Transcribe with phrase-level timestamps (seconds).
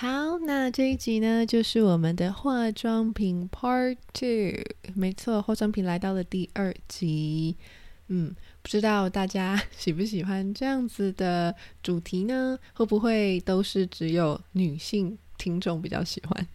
[0.00, 4.64] 好，那这一集呢，就是我们的化妆品 Part Two。
[4.94, 7.54] 没错，化妆品来到了第二集。
[8.08, 12.58] 嗯，不知道大家 喜不喜欢这样子的主题呢？
[12.72, 16.48] 会不会都是只有女性听众比较喜欢？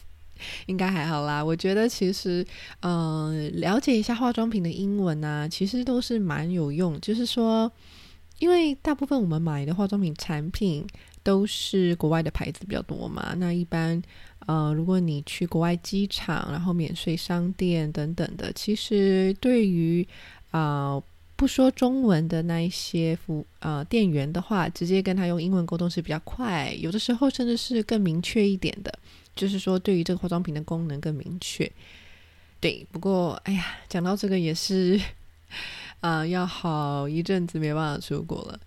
[0.64, 1.44] 应该还好啦。
[1.44, 2.42] 我觉得其实，
[2.80, 6.98] 嗯，了解一下化妆品的英文啊，其实都是蛮有用。
[7.02, 7.70] 就是说，
[8.38, 10.86] 因为大部分我们买的化妆品产品。
[11.26, 13.34] 都是国外的牌子比较多嘛？
[13.36, 14.00] 那一般，
[14.46, 20.06] 呃，如果你去国外机场，然后免税商店等等的，其实对于
[20.52, 21.02] 啊
[21.34, 28.96] 不说中文的那一些服呃店员的话，直接跟他用英文沟通是比较快，有的时候甚至是更明确一点的，
[29.34, 31.68] 就是说对于这个化妆品的功能更明确。
[32.60, 35.00] 对，不过哎呀，讲到这个也是
[35.98, 38.60] 啊， 要好一阵子没办法出国了。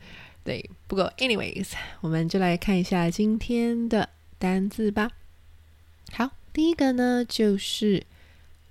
[0.48, 4.08] 对，不过，anyways，我们就来看一下今天的
[4.38, 5.12] 单字吧。
[6.12, 8.04] 好，第一个呢就是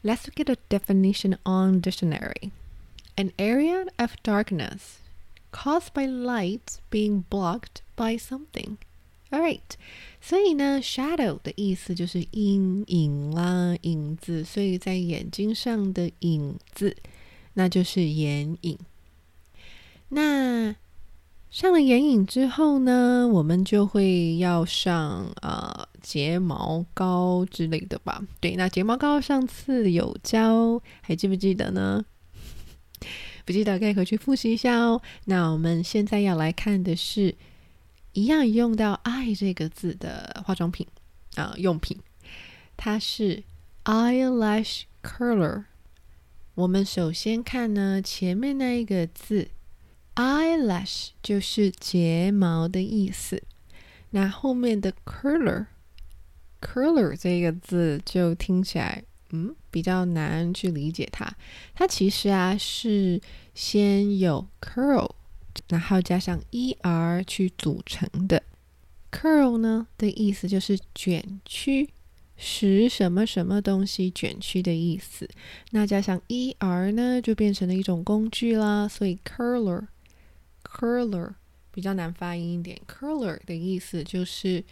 [0.03, 2.49] Let's look at the definition on dictionary.
[3.15, 4.97] An area of darkness
[5.52, 8.76] caused by light being blocked by something.
[9.30, 9.74] Alright，
[10.20, 16.96] 所以呢，shadow 的意思就是阴影啦、影子，所以在眼睛上的影子，
[17.54, 18.78] 那就是眼影。
[20.10, 20.76] 那
[21.50, 28.22] 上了眼影之后呢，我们就会要上呃睫毛膏之类的吧？
[28.40, 32.04] 对，那睫毛膏上次有教，还记不记得呢？
[33.46, 35.00] 不记得可以回去复习一下哦。
[35.24, 37.34] 那我们现在要来看的是，
[38.12, 40.86] 一样用到“爱”这个字的化妆品
[41.36, 41.98] 啊用品，
[42.76, 43.42] 它是
[43.84, 45.64] eyelash curler。
[46.56, 49.48] 我们首先看呢前面那一个字
[50.16, 53.44] ，eyelash 就是睫毛的意思，
[54.10, 59.04] 那后面的 curler，curler 这个字就听起来。
[59.30, 61.30] 嗯，比较难去理解它。
[61.74, 63.20] 它其实啊是
[63.52, 65.10] 先有 curl，
[65.68, 68.42] 然后加上 er 去组成的。
[69.12, 71.90] curl 呢的意思就是卷曲，
[72.38, 75.28] 使什么什么东西卷曲的意思。
[75.72, 78.88] 那加上 er 呢，就变成了一种工具啦。
[78.88, 81.34] 所以 curler，curler
[81.70, 82.80] 比较难发音一点。
[82.88, 84.64] curler 的意思就是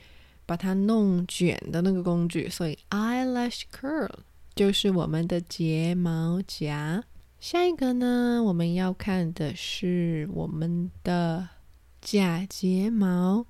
[0.47, 2.48] 把它弄卷的那个工具。
[2.48, 4.09] 所以 eyelash curl。
[4.54, 7.03] 就是我们的睫毛夹。
[7.41, 11.48] 下一个呢，我们要看的是我们的
[12.00, 13.47] 假睫毛。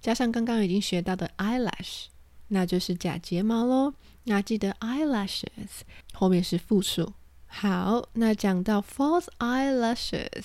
[0.00, 2.06] 加上刚刚已经学到的 eyelash，
[2.48, 3.94] 那就是假睫毛喽。
[4.24, 5.80] 那记得 eyelashes
[6.12, 7.12] 后面是复数。
[7.46, 10.44] 好，那讲到 false eyelashes，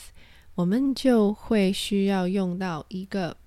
[0.55, 3.37] 我们就会需要用到一个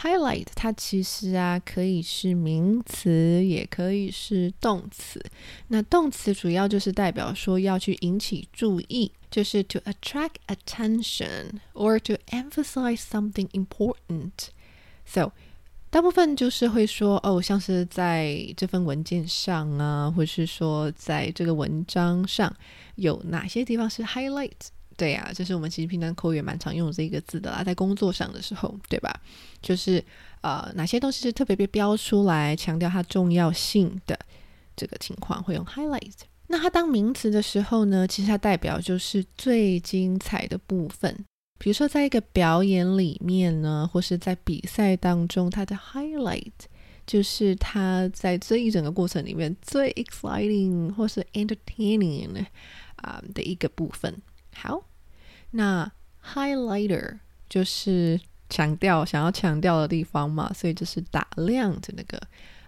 [0.02, 5.22] ？Highlight 它其实啊可以是名词，也可以是动词。
[5.68, 14.48] 那动词主要就是代表说要去引起注意，就是 to attract attention or to emphasize something important.
[15.04, 15.32] So
[15.90, 22.56] 大部分就是会说哦，像是在这份文件上啊，或是说在这个文章上
[22.94, 24.52] 有哪些地方是 highlight。
[25.00, 29.10] 对呀，就是我们其实平常口语也蛮常用这一个字的啦，在工作上的时候，对吧？
[29.62, 30.04] 就是
[30.42, 34.18] 呃，哪些东西是特别被标出来，强调它重要性的
[34.76, 36.12] 这个情况，会用 highlight。
[36.48, 41.24] 那它当名词的时候呢，其实它代表就是最精彩的部分。
[41.58, 46.52] 比如说，在一个表演里面呢，或是在比赛当中，它的 highlight
[47.06, 52.44] 就是它在这一整个过程里面最 exciting 或是 entertaining
[52.96, 54.14] 啊的一个部分。
[54.54, 54.82] 好。
[55.50, 55.90] 那
[56.24, 57.18] highlighter
[57.48, 62.20] 就是强调想要强调的地方嘛，所以就是打亮的那个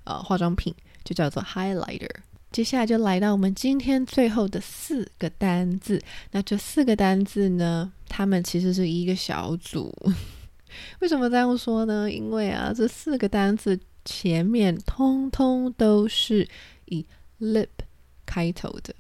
[0.04, 0.74] 呃化妆品
[1.04, 2.10] 就叫做 highlighter。
[2.50, 6.02] 接下来就来到我们今天最后的四个单字。
[6.32, 9.94] 那这四个单字呢，它们其实是一个小组。
[11.00, 12.10] 为什么这样说呢？
[12.10, 16.46] 因为啊，这四个单字前面通通都是
[16.86, 17.06] 以
[17.40, 17.68] lip
[18.26, 18.94] 开头的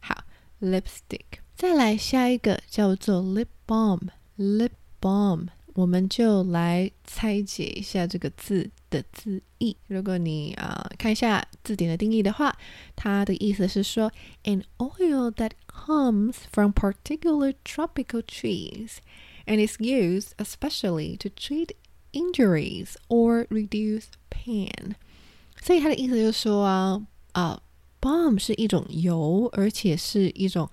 [0.00, 0.24] 好
[0.62, 1.42] ，lipstick。
[1.54, 4.70] 再来下一个叫做 lip balm，lip
[5.00, 5.48] balm。
[5.74, 9.75] 我们就来拆解一下这个字的字义。
[9.87, 12.57] 如果你啊看一下字典的定义的话，
[12.95, 14.11] 它的意思是说，
[14.43, 18.97] an oil that comes from particular tropical trees
[19.45, 21.71] and is used especially to treat
[22.11, 24.95] injuries or reduce pain。
[25.61, 27.61] 所以它的意思就是说啊啊，
[27.99, 30.69] balm 是一种油，而且是一种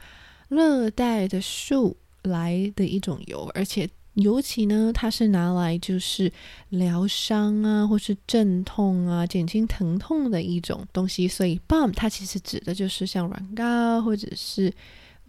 [0.49, 3.89] 热带的树来的一种油，而且。
[4.16, 6.32] 尤其呢，它是拿来就是
[6.70, 11.28] 疗伤啊，或是镇痛啊、减轻疼痛的一种东西。
[11.28, 14.72] 所以，balm 它其实指的就是像软膏或者是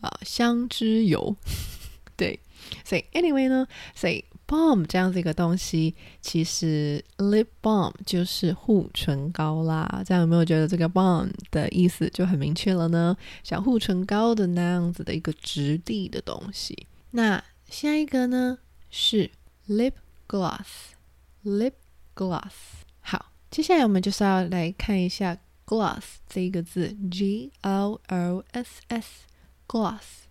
[0.01, 1.35] 啊香脂油。
[2.17, 2.39] 对，
[2.85, 10.03] 所以 anyway 呢，所以 balm 这样子一个东西，其实 lip balm 就是护唇膏啦。
[10.07, 13.17] 这样有没有觉得这个 balm 的意思就很明确了呢？
[13.43, 16.87] 像护唇膏的那样子的一个质地的东西。
[17.11, 18.59] 那下一个呢？
[18.94, 19.32] 是
[19.68, 19.94] lip
[20.28, 21.74] gloss，lip
[22.16, 22.54] gloss。
[23.02, 30.26] 好，接下来我们就是要来看一下 gloss 这一个字，G L O S S，gloss。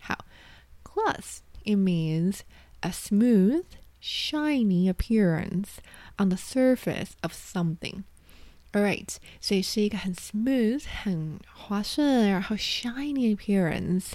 [0.00, 0.24] 好，
[0.82, 2.40] gloss it means
[2.80, 3.64] a smooth,
[4.00, 5.78] shiny appearance
[6.18, 8.04] on the surface of something.
[8.72, 14.12] Alright，所以是一个很 smooth、很滑顺，然后 shiny appearance，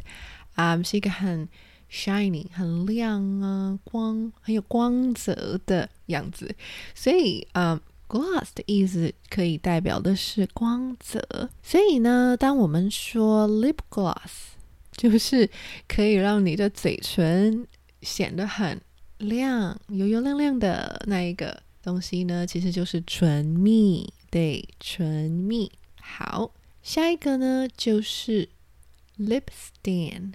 [0.54, 1.50] 啊、um,，是一个很
[1.91, 6.55] shiny 很亮啊，光很有光泽的样子，
[6.95, 11.51] 所以啊，gloss 的意思可以代表的是光泽。
[11.63, 14.53] 所以呢，当我们说 lip gloss，
[14.93, 15.49] 就是
[15.87, 17.67] 可以让你的嘴唇
[18.03, 18.81] 显得很
[19.19, 24.13] 亮、油油亮亮的那一个东西呢，其实就是唇蜜。
[24.31, 25.71] 对，唇蜜。
[26.01, 26.53] 好，
[26.83, 28.49] 下一个呢就是
[29.19, 30.33] lip stain。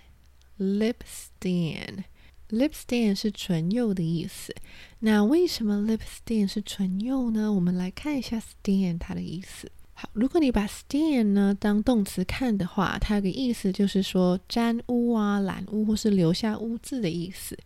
[0.59, 2.03] Lip stain。
[2.49, 4.53] lip stain 是唇釉的意思。
[4.99, 7.51] 那为什么 lip stain 是唇釉呢？
[7.51, 9.71] 我们来看一下 stain 它的意思。
[9.93, 17.57] 好，如果你把 stain 呢当动词看的话，它有个意思就是说沾污啊、染污或是留下污渍的意思。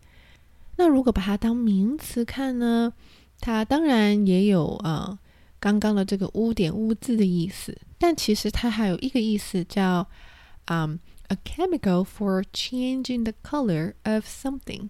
[0.77, 2.93] 那如果把它当名词看呢，
[3.41, 5.19] 它当然也有呃
[5.59, 10.07] 刚刚的这个污点、污渍的意思，但其实它还有一个意思叫
[10.65, 10.97] 嗯。
[11.29, 14.89] A chemical for changing the color of something，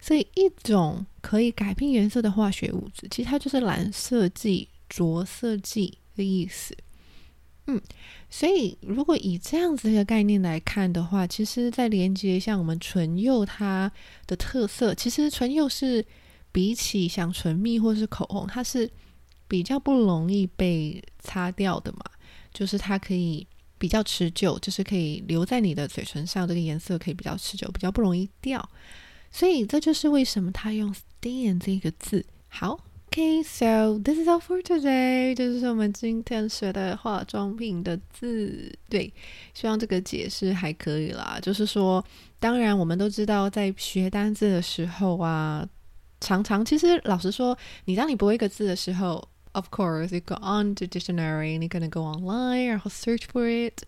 [0.00, 6.76] 所以一种可以改变颜色的化学物质，其实它就是染色剂、着色剂的意思。
[7.66, 7.80] 嗯，
[8.28, 13.90] 所以如果以这样子一个概念来看的话，其实，在连接像我们唇釉它
[14.26, 16.04] 的特色，其实唇釉是
[16.52, 18.88] 比起像唇蜜或是口红，它是
[19.48, 22.04] 比较不容易被擦掉的嘛，
[22.52, 23.46] 就是它可以。
[23.84, 28.66] 比较持久，就是可以留在你的嘴唇上，这个颜色可以比较持久，比较不容易掉。
[29.30, 32.24] 所以这就是为什么他用 “stain” 这个字。
[32.48, 35.34] 好，OK，so this is all for today。
[35.34, 38.74] 这就是我们今天学的化妆品的字。
[38.88, 39.12] 对，
[39.52, 41.38] 希望这个解释还可以啦。
[41.42, 42.02] 就是说，
[42.40, 45.68] 当然我们都知道，在学单字的时候啊，
[46.22, 49.28] 常常其实老实说，你当你不会一个字的时候。
[49.54, 53.84] Of course, you go on to dictionary，你可能 go online，然后 search for it，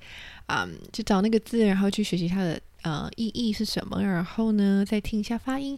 [0.47, 5.77] 嗯，就找那个字，然后去学习它的呃意义是什么，然后呢再听一下发音。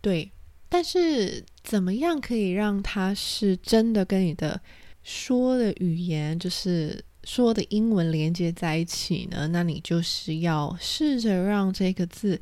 [0.00, 0.30] 对，
[0.70, 4.58] 但是怎么样可以让它是真的跟你的
[5.02, 9.48] 说的语言，就是说的英文连接在一起呢？
[9.48, 12.40] 那你就是要试着让这个字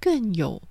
[0.00, 0.62] 更有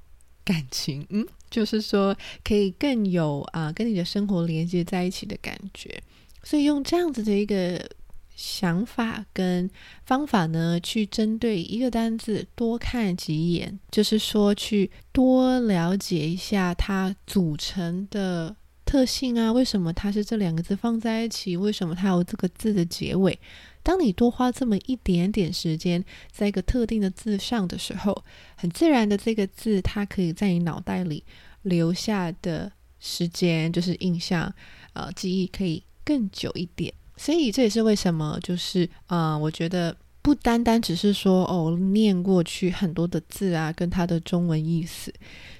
[0.47, 1.27] 感情，嗯。
[1.49, 2.13] 就是说，
[2.43, 6.03] 可以更有啊，跟你的生活连接在一起的感觉。
[6.43, 7.89] 所以用这样子的一个
[8.35, 9.69] 想法跟
[10.05, 21.55] 方法呢，去针对一个单字多看几眼，就是说去多了解一下它组成的特性啊，为什么它是这两个字放在一起？
[21.55, 23.39] 为什么它有这个字的结尾？
[23.87, 28.21] 当你多花这么一点点时间在一个特定的字上的时候，
[28.57, 31.23] 很自然的这个字它可以在你脑袋里
[31.61, 34.53] 留下的时间，就是印象，
[34.91, 36.93] 呃，记忆可以更久一点。
[37.15, 45.13] 所以这也是为什么，就是呃，我觉得不单单只是说哦，念过去很多的字啊，跟它的中文意思。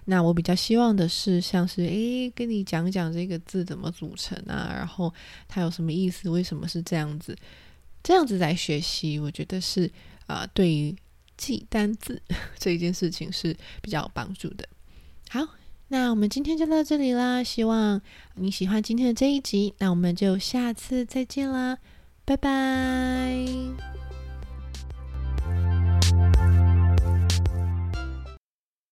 [0.04, 5.14] 那我比较希望的是，像是诶，跟你讲讲这个字怎么组成啊，然后
[5.48, 7.34] 它有什么意思，为什么是这样子。
[8.08, 9.92] 这样子来学习，我觉得是
[10.28, 10.96] 啊，对于
[11.36, 12.22] 记单字
[12.58, 14.66] 这一件事情是比较有帮助的。
[15.30, 15.46] 好，
[15.90, 18.02] 那我们今天就到这里啦，希望
[18.36, 21.80] 你喜欢今天的这一集，那我们就下次再见啦，
[22.24, 23.97] 拜拜。